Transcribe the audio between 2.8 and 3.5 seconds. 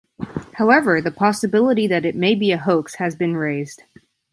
has been